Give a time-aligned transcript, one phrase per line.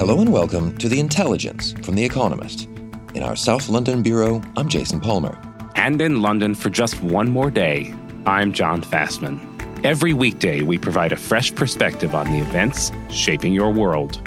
[0.00, 2.70] Hello and welcome to The Intelligence from The Economist.
[3.12, 5.38] In our South London bureau, I'm Jason Palmer.
[5.74, 9.38] And in London for just one more day, I'm Jon Fasman.
[9.84, 14.26] Every weekday, we provide a fresh perspective on the events shaping your world.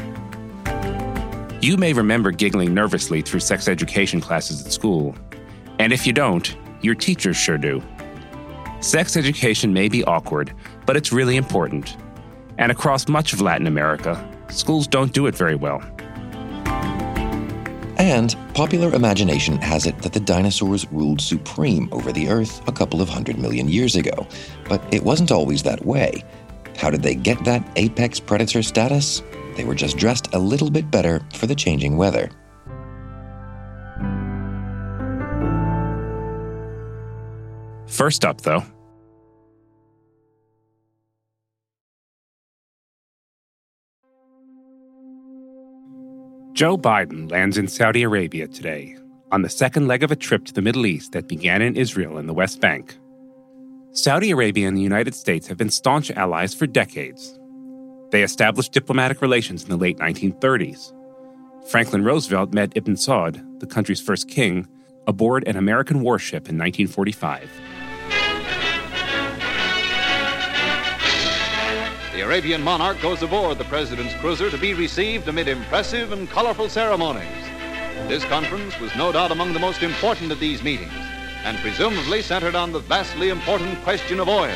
[1.59, 5.15] You may remember giggling nervously through sex education classes at school.
[5.79, 7.81] And if you don't, your teachers sure do.
[8.79, 10.53] Sex education may be awkward,
[10.85, 11.97] but it's really important.
[12.59, 15.81] And across much of Latin America, schools don't do it very well.
[17.97, 23.01] And popular imagination has it that the dinosaurs ruled supreme over the Earth a couple
[23.01, 24.27] of hundred million years ago.
[24.67, 26.23] But it wasn't always that way.
[26.77, 29.21] How did they get that apex predator status?
[29.55, 32.29] They were just dressed a little bit better for the changing weather.
[37.87, 38.63] First up, though,
[46.53, 48.95] Joe Biden lands in Saudi Arabia today
[49.31, 52.19] on the second leg of a trip to the Middle East that began in Israel
[52.19, 52.95] and the West Bank.
[53.91, 57.39] Saudi Arabia and the United States have been staunch allies for decades.
[58.11, 60.93] They established diplomatic relations in the late 1930s.
[61.71, 64.67] Franklin Roosevelt met Ibn Saud, the country's first king,
[65.07, 67.49] aboard an American warship in 1945.
[72.13, 76.69] The Arabian monarch goes aboard the president's cruiser to be received amid impressive and colorful
[76.69, 77.25] ceremonies.
[78.07, 80.93] This conference was no doubt among the most important of these meetings,
[81.43, 84.55] and presumably centered on the vastly important question of oil,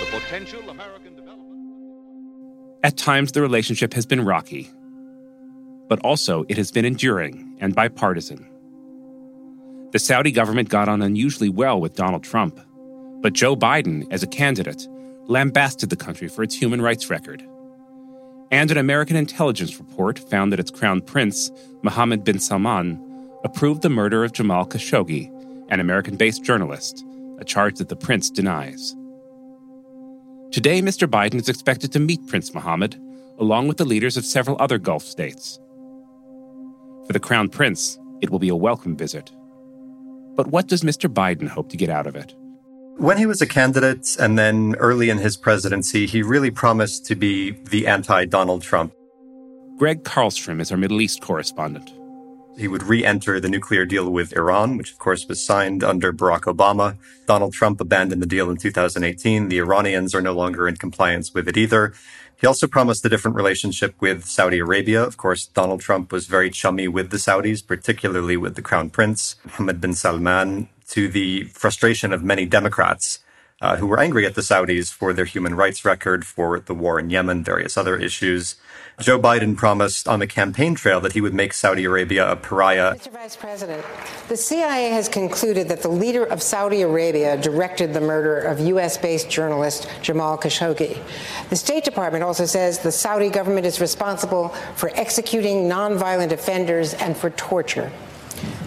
[0.00, 2.76] the potential American development.
[2.84, 4.70] At times, the relationship has been rocky,
[5.88, 8.46] but also it has been enduring and bipartisan.
[9.92, 12.60] The Saudi government got on unusually well with Donald Trump,
[13.22, 14.86] but Joe Biden, as a candidate,
[15.26, 17.42] lambasted the country for its human rights record.
[18.50, 21.50] And an American intelligence report found that its crown prince,
[21.82, 23.00] Mohammed bin Salman,
[23.44, 25.30] approved the murder of Jamal Khashoggi,
[25.70, 27.04] an American based journalist,
[27.38, 28.94] a charge that the prince denies.
[30.50, 31.08] Today, Mr.
[31.08, 33.00] Biden is expected to meet Prince Mohammed,
[33.38, 35.58] along with the leaders of several other Gulf states.
[37.06, 39.32] For the crown prince, it will be a welcome visit.
[40.36, 41.12] But what does Mr.
[41.12, 42.34] Biden hope to get out of it?
[42.98, 47.16] When he was a candidate and then early in his presidency, he really promised to
[47.16, 48.92] be the anti Donald Trump.
[49.78, 51.90] Gregg Carlstrom is our Middle East correspondent.
[52.58, 56.12] He would re enter the nuclear deal with Iran, which of course was signed under
[56.12, 56.98] Barack Obama.
[57.26, 59.48] Donald Trump abandoned the deal in 2018.
[59.48, 61.94] The Iranians are no longer in compliance with it either.
[62.36, 65.02] He also promised a different relationship with Saudi Arabia.
[65.02, 69.36] Of course, Donald Trump was very chummy with the Saudis, particularly with the Crown Prince,
[69.44, 73.20] Mohammed bin Salman, to the frustration of many Democrats
[73.62, 76.98] uh, who were angry at the Saudis for their human rights record, for the war
[76.98, 78.56] in Yemen, various other issues.
[79.00, 82.94] Joe Biden promised on the campaign trail that he would make Saudi Arabia a pariah.
[82.94, 83.10] Mr.
[83.10, 83.82] Vice President,
[84.28, 88.98] the CIA has concluded that the leader of Saudi Arabia directed the murder of U.S.
[88.98, 91.00] based journalist Jamal Khashoggi.
[91.48, 97.16] The State Department also says the Saudi government is responsible for executing nonviolent offenders and
[97.16, 97.90] for torture.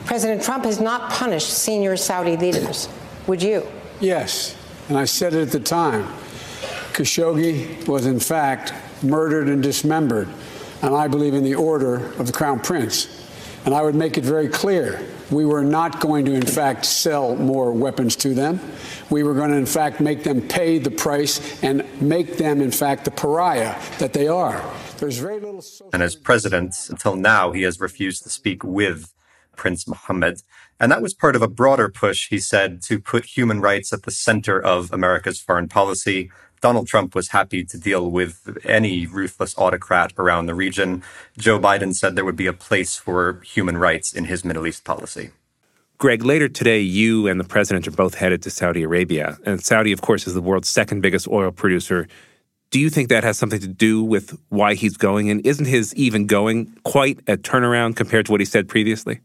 [0.06, 2.88] President Trump has not punished senior Saudi leaders.
[3.28, 3.66] Would you?
[4.00, 4.56] Yes,
[4.88, 6.06] and I said it at the time.
[6.94, 8.74] Khashoggi was, in fact,
[9.04, 10.30] murdered and dismembered,
[10.82, 13.24] and I believe in the order of the Crown Prince.
[13.66, 17.36] And I would make it very clear we were not going to, in fact, sell
[17.36, 18.60] more weapons to them.
[19.10, 22.70] We were going to, in fact, make them pay the price and make them, in
[22.70, 24.64] fact, the pariah that they are.
[24.98, 25.64] There's very little.
[25.94, 29.12] And as president, until now, he has refused to speak with
[29.56, 30.42] Prince Mohammed.
[30.80, 34.04] And that was part of a broader push, he said, to put human rights at
[34.04, 36.30] the center of America's foreign policy.
[36.62, 41.04] Donald Trump was happy to deal with any ruthless autocrat around the region.
[41.38, 44.84] Joe Biden said there would be a place for human rights in his Middle East
[44.84, 45.32] policy.
[45.98, 49.38] Greg, later today, you and the president are both headed to Saudi Arabia.
[49.46, 52.08] And Saudi, of course, is the world's second biggest oil producer.
[52.72, 55.30] Do you think that has something to do with why he's going?
[55.30, 59.22] And isn't his even going quite a turnaround compared to what he said previously?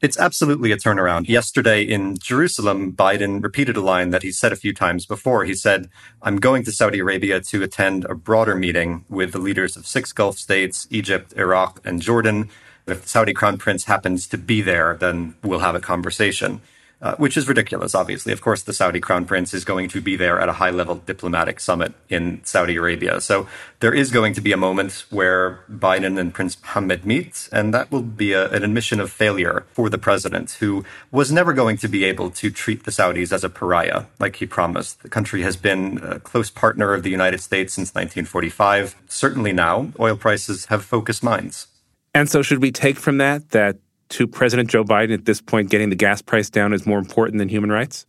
[0.00, 1.28] It's absolutely a turnaround.
[1.28, 5.44] Yesterday in Jerusalem, Biden repeated a line that he said a few times before.
[5.44, 5.90] He said,
[6.22, 10.14] I'm going to Saudi Arabia to attend a broader meeting with the leaders of six
[10.14, 12.48] Gulf states, Egypt, Iraq, and Jordan.
[12.86, 16.62] If the Saudi crown prince happens to be there, then we'll have a conversation
[17.02, 18.32] uh, which is ridiculous, obviously.
[18.32, 20.96] Of course, the Saudi crown prince is going to be there at a high level
[20.96, 23.20] diplomatic summit in Saudi Arabia.
[23.20, 23.48] So
[23.80, 27.90] there is going to be a moment where Biden and Prince Mohammed meet, and that
[27.90, 31.88] will be a, an admission of failure for the president, who was never going to
[31.88, 35.02] be able to treat the Saudis as a pariah like he promised.
[35.02, 38.96] The country has been a close partner of the United States since 1945.
[39.08, 41.66] Certainly now, oil prices have focused minds.
[42.12, 43.76] And so, should we take from that that
[44.10, 47.38] to President Joe Biden at this point getting the gas price down is more important
[47.38, 48.06] than human rights?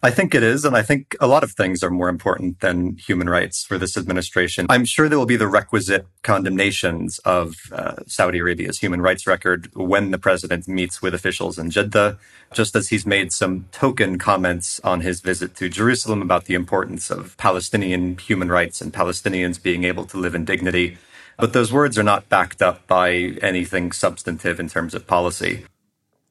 [0.00, 0.64] I think it is.
[0.64, 3.96] And I think a lot of things are more important than human rights for this
[3.96, 4.66] administration.
[4.68, 9.70] I'm sure there will be the requisite condemnations of uh, Saudi Arabia's human rights record
[9.74, 12.16] when the president meets with officials in Jeddah,
[12.52, 17.10] just as he's made some token comments on his visit to Jerusalem about the importance
[17.10, 20.96] of Palestinian human rights and Palestinians being able to live in dignity.
[21.38, 23.12] But those words are not backed up by
[23.42, 25.64] anything substantive in terms of policy.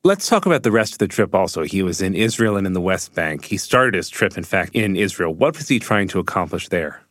[0.03, 1.63] Let's talk about the rest of the trip also.
[1.63, 3.45] He was in Israel and in the West Bank.
[3.45, 5.33] He started his trip, in fact, in Israel.
[5.33, 7.01] What was he trying to accomplish there?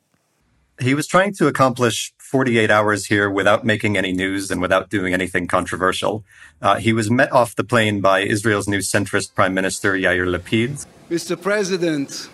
[0.78, 5.14] He was trying to accomplish 48 hours here without making any news and without doing
[5.14, 6.22] anything controversial.
[6.60, 10.84] Uh, he was met off the plane by Israel's new centrist Prime Minister Yair Lapid.
[11.08, 11.40] Mr.
[11.40, 12.28] President,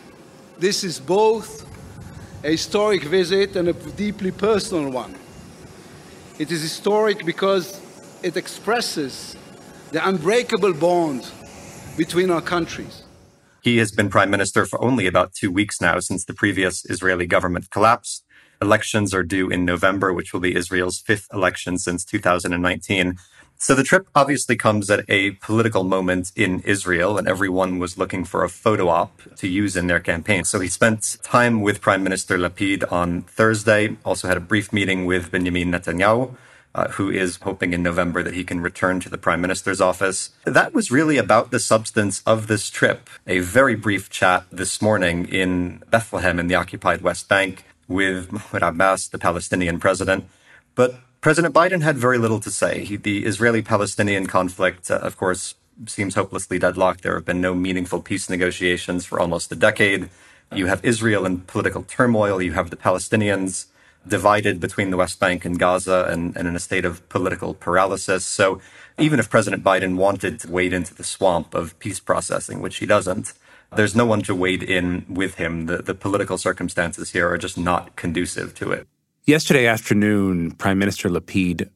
[0.58, 1.64] this is both
[2.42, 5.14] a historic visit and a deeply personal one.
[6.38, 7.79] It is historic because
[8.23, 9.37] it expresses
[9.90, 11.31] the unbreakable bond
[11.96, 13.02] between our countries.
[13.61, 17.26] He has been prime minister for only about two weeks now since the previous Israeli
[17.26, 18.25] government collapsed.
[18.62, 23.19] Elections are due in November, which will be Israel's fifth election since 2019.
[23.62, 28.24] So the trip obviously comes at a political moment in Israel, and everyone was looking
[28.24, 30.42] for a photo op to use in their campaign.
[30.42, 35.06] So he spent time with Prime Minister Lapid on Thursday, also had a brief meeting
[35.06, 36.34] with Benjamin Netanyahu.
[36.74, 40.30] Uh, who is hoping in November that he can return to the prime minister's office.
[40.44, 43.10] That was really about the substance of this trip.
[43.26, 48.62] A very brief chat this morning in Bethlehem in the occupied West Bank with Mahmoud
[48.62, 50.24] Abbas, the Palestinian president.
[50.74, 52.84] But President Biden had very little to say.
[52.84, 55.54] He, the Israeli Palestinian conflict, uh, of course,
[55.86, 57.02] seems hopelessly deadlocked.
[57.02, 60.10] There have been no meaningful peace negotiations for almost a decade.
[60.52, 62.42] You have Israel in political turmoil.
[62.42, 63.66] You have the Palestinians
[64.06, 68.24] divided between the West Bank and Gaza and, and in a state of political paralysis.
[68.24, 68.60] So
[68.98, 72.86] even if President Biden wanted to wade into the swamp of peace processing, which he
[72.86, 73.32] doesn't,
[73.76, 75.66] there's no one to wade in with him.
[75.66, 78.88] The, the political circumstances here are just not conducive to it.
[79.24, 81.70] Yesterday afternoon, Prime Minister Lapid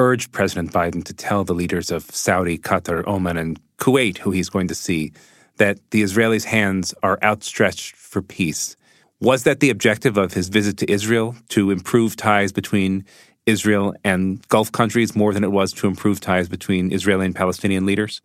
[0.00, 4.48] urged President Biden to tell the leaders of Saudi, Qatar, Oman, and Kuwait, who he's
[4.48, 5.12] going to see,
[5.58, 8.74] that the Israelis' hands are outstretched for peace.
[9.20, 13.04] Was that the objective of his visit to Israel, to improve ties between
[13.46, 17.86] Israel and Gulf countries more than it was to improve ties between Israeli and Palestinian
[17.86, 18.20] leaders?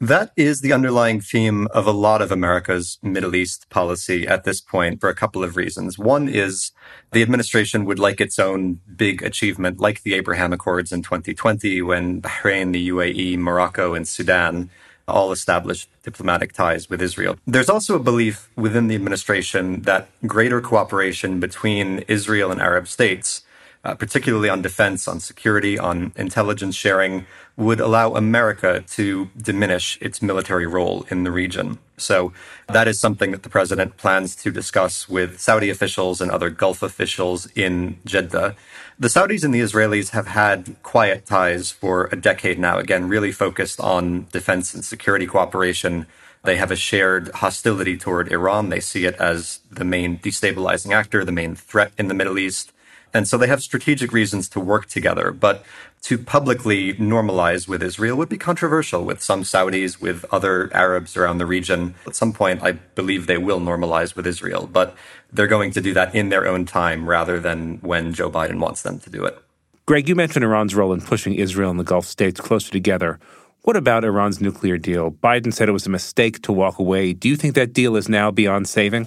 [0.00, 4.60] That is the underlying theme of a lot of America's Middle East policy at this
[4.60, 5.98] point for a couple of reasons.
[5.98, 6.70] One is
[7.10, 12.22] the administration would like its own big achievement, like the Abraham Accords in 2020, when
[12.22, 14.70] Bahrain, the UAE, Morocco, and Sudan
[15.08, 17.36] all established diplomatic ties with Israel.
[17.44, 23.42] There's also a belief within the administration that greater cooperation between Israel and Arab states
[23.84, 27.26] uh, particularly on defense, on security, on intelligence sharing,
[27.58, 31.76] would allow America to diminish its military role in the region.
[31.96, 32.32] So
[32.68, 36.84] that is something that the president plans to discuss with Saudi officials and other Gulf
[36.84, 38.54] officials in Jeddah.
[38.96, 43.32] The Saudis and the Israelis have had quiet ties for a decade now, again, really
[43.32, 46.06] focused on defense and security cooperation.
[46.44, 48.68] They have a shared hostility toward Iran.
[48.68, 52.72] They see it as the main destabilizing actor, the main threat in the Middle East.
[53.14, 55.30] And so they have strategic reasons to work together.
[55.30, 55.64] But
[56.02, 61.38] to publicly normalize with Israel would be controversial with some Saudis, with other Arabs around
[61.38, 61.94] the region.
[62.06, 64.96] At some point, I believe they will normalize with Israel, but
[65.32, 68.82] they're going to do that in their own time rather than when Joe Biden wants
[68.82, 69.38] them to do it.
[69.86, 73.18] Greg, you mentioned Iran's role in pushing Israel and the Gulf states closer together.
[73.62, 75.10] What about Iran's nuclear deal?
[75.10, 77.12] Biden said it was a mistake to walk away.
[77.12, 79.06] Do you think that deal is now beyond saving?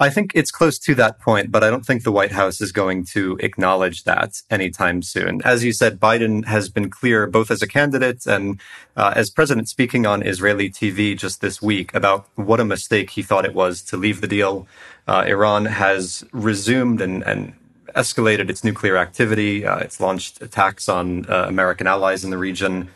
[0.00, 2.72] I think it's close to that point, but I don't think the White House is
[2.72, 5.40] going to acknowledge that anytime soon.
[5.44, 8.60] As you said, Biden has been clear both as a candidate and
[8.96, 13.22] uh, as president speaking on Israeli TV just this week about what a mistake he
[13.22, 14.66] thought it was to leave the deal.
[15.06, 17.52] Uh, Iran has resumed and, and
[17.94, 19.64] escalated its nuclear activity.
[19.64, 22.88] Uh, it's launched attacks on uh, American allies in the region.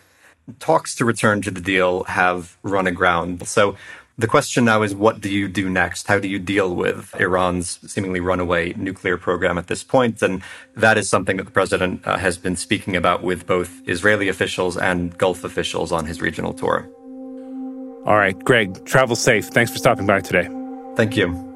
[0.59, 3.47] talks to return to the deal have run aground.
[3.47, 3.77] So
[4.19, 6.07] the question now is what do you do next?
[6.07, 10.23] How do you deal with Iran's seemingly runaway nuclear program at this point?
[10.23, 10.43] And
[10.75, 14.77] that is something that the president uh, has been speaking about with both Israeli officials
[14.77, 16.89] and Gulf officials on his regional tour.
[18.07, 19.49] All right, Greg, travel safe.
[19.49, 20.49] Thanks for stopping by today.
[20.95, 21.56] Thank you.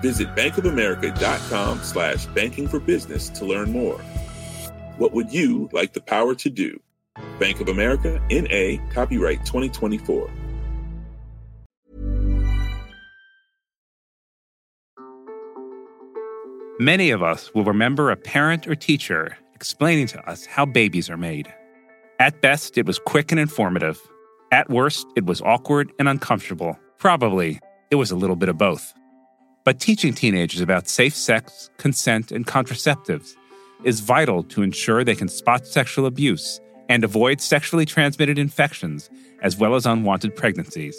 [0.00, 3.98] Visit bankofamerica.com slash banking for business to learn more.
[4.96, 6.80] What would you like the power to do?
[7.38, 10.30] Bank of America, N.A., copyright 2024.
[16.80, 21.16] Many of us will remember a parent or teacher explaining to us how babies are
[21.16, 21.52] made.
[22.20, 24.00] At best, it was quick and informative.
[24.52, 26.78] At worst, it was awkward and uncomfortable.
[26.98, 27.58] Probably,
[27.90, 28.94] it was a little bit of both.
[29.68, 33.36] But teaching teenagers about safe sex, consent, and contraceptives
[33.84, 36.58] is vital to ensure they can spot sexual abuse
[36.88, 39.10] and avoid sexually transmitted infections
[39.42, 40.98] as well as unwanted pregnancies.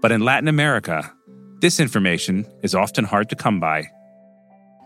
[0.00, 1.12] But in Latin America,
[1.58, 3.90] this information is often hard to come by.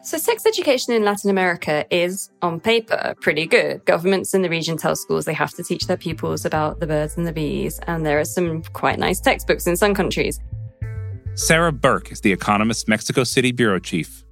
[0.02, 3.85] So, sex education in Latin America is, on paper, pretty good.
[3.85, 7.18] Governments in the region tell schools they have to teach their pupils about the birds
[7.18, 10.40] and the bees, and there are some quite nice textbooks in some countries.
[11.38, 14.25] Sarah Birke is the Economist Mexico City bureau chief.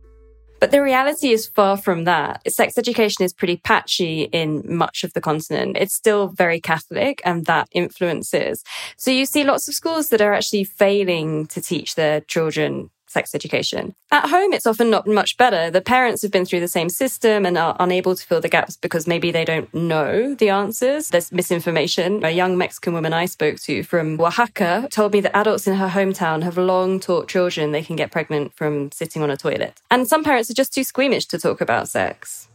[0.58, 2.42] But the reality is far from that.
[2.50, 5.76] Sex education is pretty patchy in much of the continent.
[5.76, 8.64] It's still very Catholic and that influences.
[8.96, 13.35] So you see lots of schools that are actually failing to teach their children sex
[13.35, 13.94] education.
[14.11, 15.70] At home, it's often not much better.
[15.70, 18.76] The parents have been through the same system and are unable to fill the gaps
[18.76, 21.08] because maybe they don't know the answers.
[21.08, 22.23] There's misinformation.
[22.25, 25.88] A young Mexican woman I spoke to from Oaxaca told me that adults in her
[25.88, 29.80] hometown have long taught children they can get pregnant from sitting on a toilet.
[29.90, 32.49] And some parents are just too squeamish to talk about sex.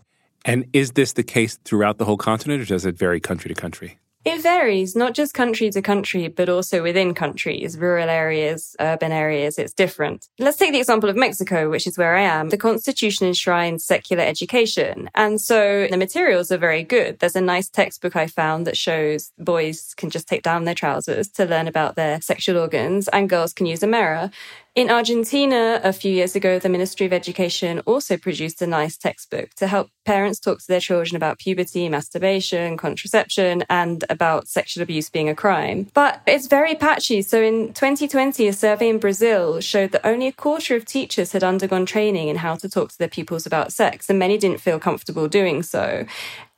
[0.45, 3.55] And is this the case throughout the whole continent or does it vary country to
[3.55, 3.97] country?
[4.23, 9.57] It varies, not just country to country, but also within countries, rural areas, urban areas,
[9.57, 10.27] it's different.
[10.37, 12.49] Let's take the example of Mexico, which is where I am.
[12.49, 15.09] The constitution enshrines secular education.
[15.15, 17.17] And so the materials are very good.
[17.17, 21.27] There's a nice textbook I found that shows boys can just take down their trousers
[21.29, 24.29] to learn about their sexual organs and girls can use a mirror.
[24.73, 29.49] In Argentina, a few years ago, the Ministry of Education also produced a nice textbook
[29.55, 35.09] to help parents talk to their children about puberty, masturbation, contraception, and about sexual abuse
[35.09, 35.87] being a crime.
[35.93, 37.21] But it's very patchy.
[37.21, 41.43] So in 2020, a survey in Brazil showed that only a quarter of teachers had
[41.43, 44.79] undergone training in how to talk to their pupils about sex, and many didn't feel
[44.79, 46.05] comfortable doing so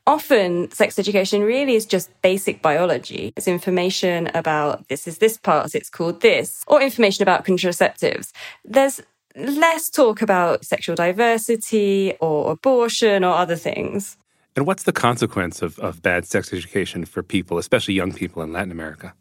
[0.05, 3.33] often sex education really is just basic biology.
[3.36, 8.31] It's information about this is this part, it's called this, or information about contraceptives.
[8.65, 9.01] There's
[9.36, 14.17] less talk about sexual diversity or abortion or other things.
[14.55, 18.53] And what's the consequence of, of bad sex education for people, especially young people in
[18.53, 19.15] Latin America?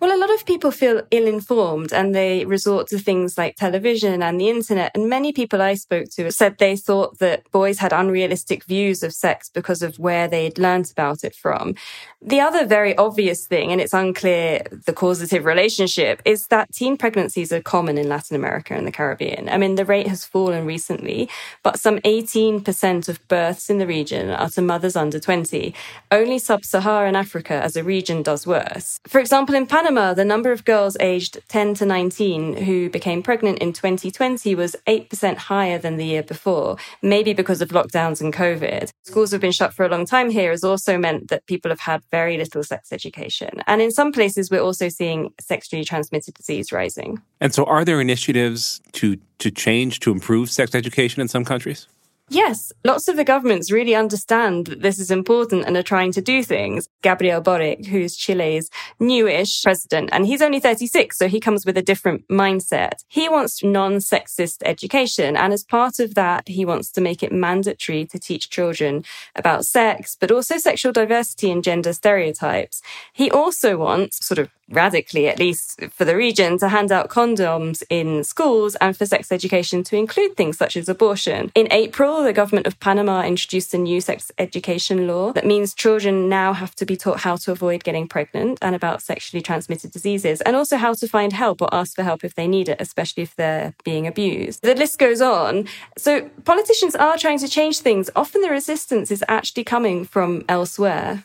[0.00, 4.22] Well, a lot of people feel ill informed and they resort to things like television
[4.22, 4.92] and the internet.
[4.94, 9.12] And many people I spoke to said they thought that boys had unrealistic views of
[9.12, 11.74] sex because of where they'd learnt about it from.
[12.22, 17.52] The other very obvious thing, and it's unclear the causative relationship, is that teen pregnancies
[17.52, 19.48] are common in Latin America and the Caribbean.
[19.48, 21.28] I mean, the rate has fallen recently,
[21.64, 25.74] but some 18% of births in the region are to mothers under 20.
[26.12, 29.00] Only sub Saharan Africa as a region does worse.
[29.08, 33.22] For example, in Panama, Panama, the number of girls aged 10 to 19 who became
[33.22, 38.34] pregnant in 2020 was 8% higher than the year before, maybe because of lockdowns and
[38.34, 38.90] COVID.
[39.04, 41.80] Schools have been shut for a long time here has also meant that people have
[41.80, 43.62] had very little sex education.
[43.66, 47.22] And in some places, we're also seeing sexually transmitted disease rising.
[47.40, 51.88] And so, are there initiatives to, to change, to improve sex education in some countries?
[52.30, 56.20] Yes, lots of the governments really understand that this is important and are trying to
[56.20, 56.86] do things.
[57.02, 58.68] Gabriel Boric, who's Chile's
[59.00, 63.04] newish president, and he's only 36, so he comes with a different mindset.
[63.08, 68.04] He wants non-sexist education, and as part of that, he wants to make it mandatory
[68.06, 69.04] to teach children
[69.34, 72.82] about sex, but also sexual diversity and gender stereotypes.
[73.14, 77.82] He also wants, sort of radically, at least for the region, to hand out condoms
[77.88, 81.50] in schools and for sex education to include things such as abortion.
[81.54, 86.28] In April, the government of Panama introduced a new sex education law that means children
[86.28, 90.40] now have to be taught how to avoid getting pregnant and about sexually transmitted diseases,
[90.42, 93.22] and also how to find help or ask for help if they need it, especially
[93.22, 94.62] if they're being abused.
[94.62, 95.66] The list goes on.
[95.96, 98.10] So politicians are trying to change things.
[98.14, 101.24] Often the resistance is actually coming from elsewhere.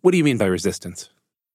[0.00, 1.10] What do you mean by resistance?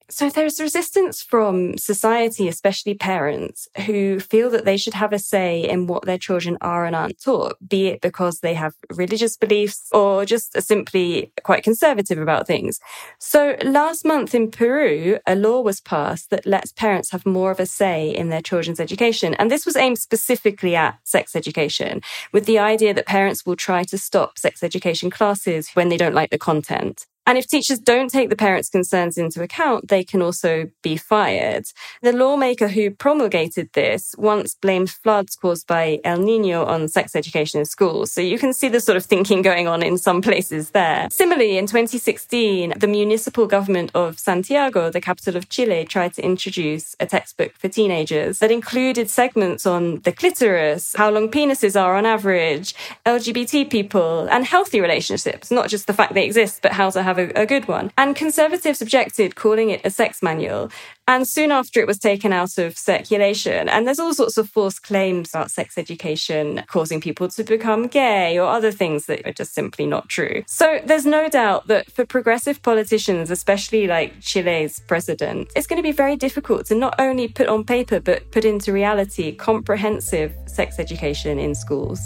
[0.10, 5.68] So there's resistance from society, especially parents, who feel that they should have a say
[5.68, 9.90] in what their children are and aren't taught, be it because they have religious beliefs
[9.92, 12.80] or just simply quite conservative about things.
[13.20, 17.60] So last month in Peru, a law was passed that lets parents have more of
[17.60, 19.34] a say in their children's education.
[19.34, 23.84] And this was aimed specifically at sex education, with the idea that parents will try
[23.84, 27.08] to stop sex education classes when they don't like the content.
[27.27, 31.65] And if teachers don't take the parents' concerns into account, they can also be fired.
[32.01, 37.60] The lawmaker who promulgated this once blamed floods caused by El Nino on sex education
[37.60, 38.13] in schools.
[38.13, 41.10] So you can see the sort of thinking going on in some places there.
[41.12, 46.96] Similarly, in 2016, the municipal government of Santiago, the capital of Chile, tried to introduce
[47.01, 52.05] a textbook for teenagers that included segments on the clitoris, how long penises are on
[52.05, 52.74] average,
[53.05, 57.17] LGBT people, and healthy relationships, not just the fact they exist, but how to have
[57.20, 57.92] a, a good one.
[57.98, 60.72] And conservatives objected, calling it a sex manual.
[61.10, 63.70] And soon after, it was taken out of circulation.
[63.70, 68.38] And there's all sorts of false claims about sex education causing people to become gay
[68.38, 70.44] or other things that are just simply not true.
[70.48, 75.84] So there's no doubt that for progressive politicians, especially like Chile's president, it's going to
[75.84, 80.78] be very difficult to not only put on paper, but put into reality comprehensive sex
[80.78, 82.00] education in schools.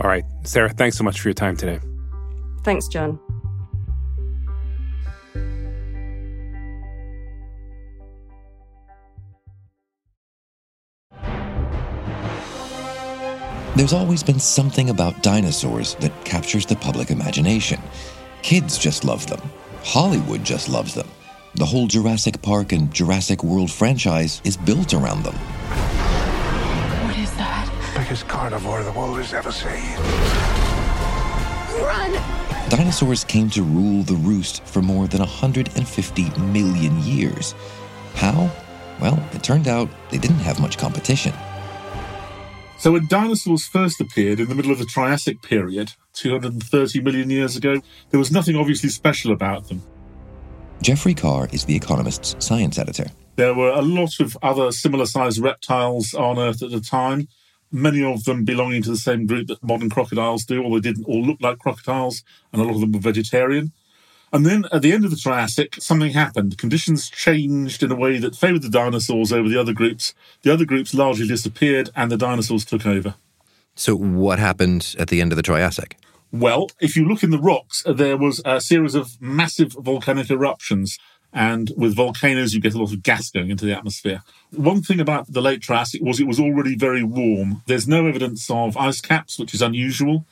[0.00, 0.24] All right.
[0.44, 1.80] Sarah, thanks so much for your time today.
[2.64, 3.18] Thanks, Jon.
[13.74, 17.80] There's always been something about dinosaurs that captures the public imagination.
[18.42, 19.40] Kids just love them.
[19.82, 21.08] Hollywood just loves them.
[21.54, 25.34] The whole Jurassic Park and Jurassic World franchise is built around them.
[27.06, 27.94] What is that?
[27.96, 29.96] Biggest carnivore the world has ever seen.
[31.82, 32.12] Run!
[32.68, 37.54] Dinosaurs came to rule the roost for more than 150 million years.
[38.16, 38.50] How?
[39.00, 41.32] Well, it turned out they didn't have much competition.
[42.82, 47.54] So when dinosaurs first appeared in the middle of the Triassic period, 230 million years
[47.54, 49.80] ago, there was nothing obviously special about them.
[50.82, 53.06] Geoffrey Carr is The Economist's science editor.
[53.36, 57.28] There were a lot of other similar sized reptiles on Earth at the time,
[57.70, 61.06] many of them belonging to the same group that modern crocodiles do, although they didn't
[61.06, 63.70] all look like crocodiles, and a lot of them were vegetarian.
[64.32, 66.56] And then at the end of the Triassic, something happened.
[66.56, 70.14] Conditions changed in a way that favored the dinosaurs over the other groups.
[70.40, 73.14] The other groups largely disappeared and the dinosaurs took over.
[73.74, 75.96] So, what happened at the end of the Triassic?
[76.30, 80.98] Well, if you look in the rocks, there was a series of massive volcanic eruptions.
[81.34, 84.22] And with volcanoes, you get a lot of gas going into the atmosphere.
[84.50, 87.62] One thing about the late Triassic was it was already very warm.
[87.66, 90.26] There's no evidence of ice caps, which is unusual.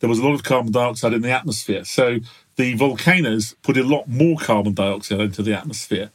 [0.00, 1.84] There was a lot of carbon dioxide in the atmosphere.
[1.84, 2.18] So
[2.56, 6.10] the volcanoes put a lot more carbon dioxide into the atmosphere.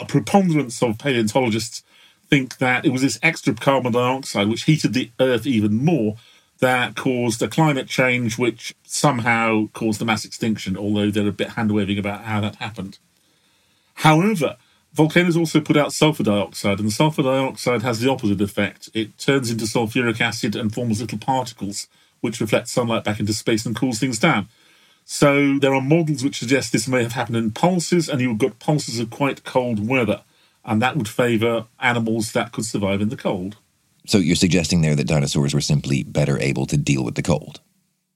[0.00, 1.82] A preponderance of paleontologists
[2.28, 6.16] think that it was this extra carbon dioxide which heated the Earth even more
[6.60, 11.50] that caused a climate change which somehow caused the mass extinction, although they're a bit
[11.50, 12.98] hand waving about how that happened.
[13.94, 14.56] However,
[14.92, 18.90] volcanoes also put out sulfur dioxide, and sulfur dioxide has the opposite effect.
[18.94, 21.88] It turns into sulfuric acid and forms little particles
[22.20, 24.48] which reflect sunlight back into space and cools things down.
[25.04, 28.58] So there are models which suggest this may have happened in pulses, and you've got
[28.58, 30.22] pulses of quite cold weather,
[30.64, 33.56] and that would favour animals that could survive in the cold.
[34.06, 37.60] So you're suggesting there that dinosaurs were simply better able to deal with the cold?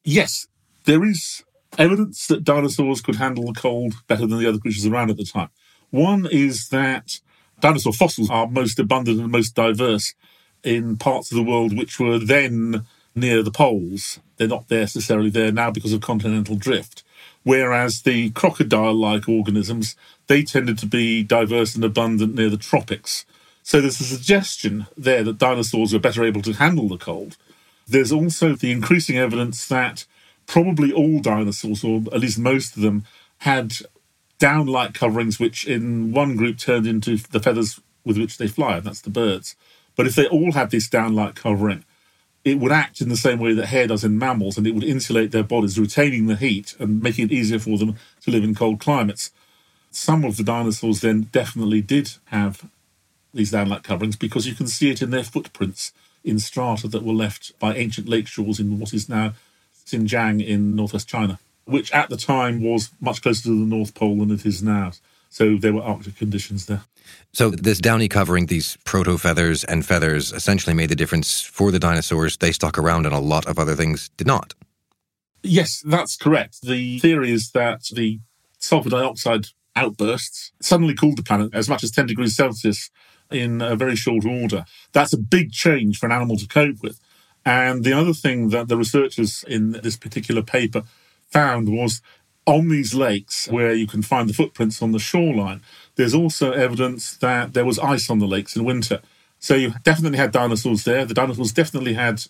[0.02, 0.46] Yes,
[0.84, 1.42] there is
[1.78, 5.24] evidence that dinosaurs could handle the cold better than the other creatures around at the
[5.24, 5.50] time.
[5.90, 7.20] One is that
[7.60, 10.14] dinosaur fossils are most abundant and most diverse
[10.62, 14.18] in parts of the world which were then near the poles.
[14.36, 17.02] They're not necessarily there now because of continental drift.
[17.42, 23.24] Whereas the crocodile like organisms, they tended to be diverse and abundant near the tropics.
[23.62, 27.36] So there's a suggestion there that dinosaurs were better able to handle the cold.
[27.86, 30.06] There's also the increasing evidence that
[30.46, 33.04] probably all dinosaurs, or at least most of them,
[33.38, 33.74] had
[34.38, 38.76] down like coverings, which in one group turned into the feathers with which they fly,
[38.76, 39.56] and that's the birds.
[39.96, 41.84] But if they all had this down like covering,
[42.44, 44.84] it would act in the same way that hair does in mammals, and it would
[44.84, 48.54] insulate their bodies, retaining the heat and making it easier for them to live in
[48.54, 49.30] cold climates.
[49.90, 52.68] some of the dinosaurs then definitely did have
[53.32, 55.92] these landlocked coverings because you can see it in their footprints
[56.24, 59.32] in strata that were left by ancient lake shores in what is now
[59.86, 64.16] Xinjiang in northwest China, which at the time was much closer to the North Pole
[64.18, 64.92] than it is now.
[65.34, 66.82] So there were Arctic conditions there.
[67.32, 71.80] So this downy covering, these proto feathers and feathers, essentially made the difference for the
[71.80, 72.36] dinosaurs.
[72.36, 74.54] They stuck around, and a lot of other things did not.
[75.42, 76.62] Yes, that's correct.
[76.62, 78.20] The theory is that the
[78.60, 82.90] sulfur dioxide outbursts suddenly cooled the planet as much as 10 degrees Celsius
[83.28, 84.64] in a very short order.
[84.92, 87.00] That's a big change for an animal to cope with.
[87.44, 90.84] And the other thing that the researchers in this particular paper
[91.28, 92.00] found was
[92.46, 95.62] on these lakes where you can find the footprints on the shoreline,
[95.96, 99.00] there's also evidence that there was ice on the lakes in winter.
[99.38, 101.04] So you definitely had dinosaurs there.
[101.04, 102.24] The dinosaurs definitely had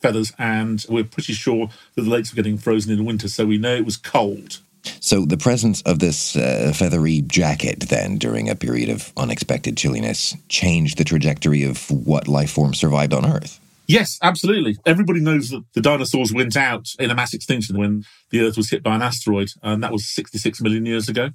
[0.00, 3.58] feathers, and we're pretty sure that the lakes were getting frozen in winter, so we
[3.58, 4.58] know it was cold.
[5.00, 10.36] So the presence of this uh, feathery jacket then during a period of unexpected chilliness
[10.48, 13.60] changed the trajectory of what life forms survived on Earth.
[13.86, 14.78] Yes, absolutely.
[14.86, 18.70] Everybody knows that the dinosaurs went out in a mass extinction when the Earth was
[18.70, 21.30] hit by an asteroid, and that was 66 million years ago.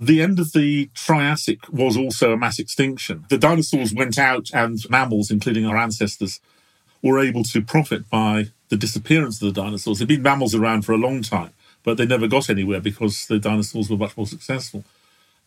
[0.00, 3.24] The end of the Triassic was also a mass extinction.
[3.30, 6.40] The dinosaurs went out, and mammals, including our ancestors,
[7.02, 9.98] were able to profit by the disappearance of the dinosaurs.
[9.98, 11.52] There'd been mammals around for a long time,
[11.84, 14.84] but they never got anywhere because the dinosaurs were much more successful.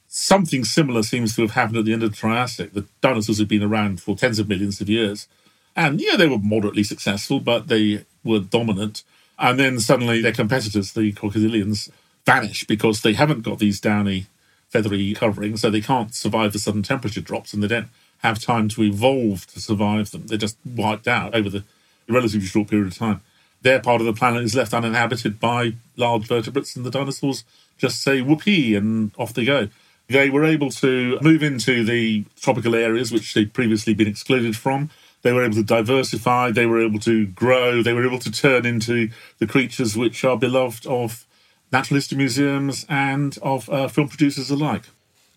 [0.08, 2.74] Something similar seems to have happened at the end of the Triassic.
[2.74, 5.28] The dinosaurs had been around for tens of millions of years.
[5.76, 9.04] And yeah, they were moderately successful, but they were dominant.
[9.38, 11.90] And then suddenly their competitors, the crocodilians,
[12.26, 14.28] vanish because they haven't got these downy,
[14.70, 18.68] feathery coverings, so they can't survive the sudden temperature drops and they don't have time
[18.70, 20.28] to evolve to survive them.
[20.28, 21.64] They're just wiped out over the
[22.08, 23.22] relatively short period of time.
[23.62, 27.44] Their part of the planet is left uninhabited by large vertebrates, and the dinosaurs
[27.78, 29.70] just say whoopee and off they go.
[30.08, 34.92] They were able to move into the tropical areas which they'd previously been excluded from.
[35.26, 38.64] They were able to diversify, they were able to grow, they were able to turn
[38.64, 39.10] into
[39.40, 41.26] the creatures which are beloved of
[41.72, 44.84] natural history museums and of uh, film producers alike.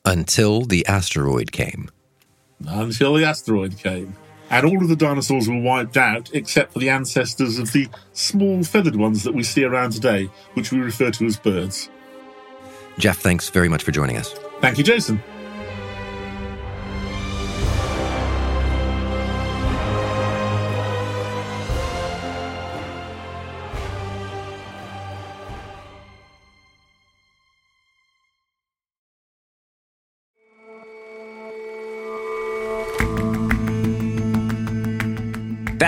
[0.04, 1.90] Until the asteroid came.
[2.66, 4.14] Until the asteroid came.
[4.50, 8.62] And all of the dinosaurs were wiped out except for the ancestors of the small
[8.64, 11.88] feathered ones that we see around today, which we refer to as birds.
[12.98, 14.34] Jeff, thanks very much for joining us.
[14.60, 15.22] Thank you, Jason.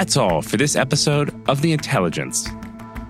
[0.01, 2.49] That's all for this episode of The Intelligence.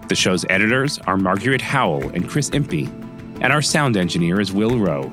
[0.09, 2.87] The show's editors are Margaret Howell and Chris Impey,
[3.41, 5.09] and our sound engineer is Will Rowe.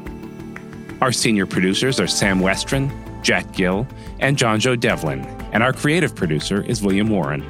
[1.02, 2.90] Our senior producers are Sam Westron,
[3.22, 3.86] Jack Gill,
[4.20, 5.20] and John Joe Devlin,
[5.54, 7.44] and our creative producer is William Warren.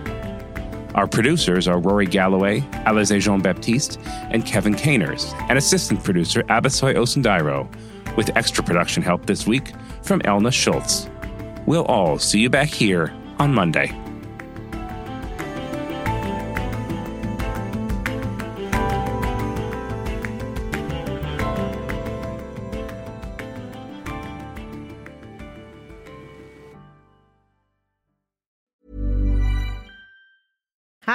[0.93, 3.97] Our producers are Rory Galloway, Alize Jean Baptiste,
[4.29, 7.65] and Kevin Caners, and assistant producer Abasoy Osundairo,
[8.17, 9.71] with extra production help this week
[10.03, 11.09] from Elna Schultz.
[11.65, 13.97] We'll all see you back here on Monday.